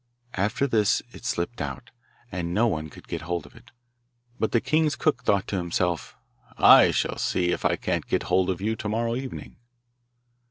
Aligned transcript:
After 0.33 0.65
this 0.65 1.03
it 1.11 1.25
slipped 1.25 1.61
out, 1.61 1.91
and 2.31 2.55
no 2.55 2.65
one 2.65 2.89
could 2.89 3.07
get 3.07 3.21
hold 3.21 3.45
of 3.45 3.55
it. 3.55 3.69
But 4.39 4.51
the 4.51 4.59
king's 4.59 4.95
cook 4.95 5.23
thought 5.23 5.45
to 5.49 5.57
himself, 5.57 6.15
'I 6.57 6.89
shall 6.89 7.19
see 7.19 7.51
if 7.51 7.63
I 7.65 7.75
can't 7.75 8.07
get 8.07 8.23
hold 8.23 8.49
of 8.49 8.61
you 8.61 8.75
to 8.77 8.89
morrow 8.89 9.15
evening. 9.15 9.57